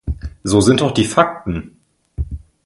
So 0.43 0.61
sind 0.61 0.81
doch 0.81 0.93
die 0.95 1.03
Fakten! 1.03 1.77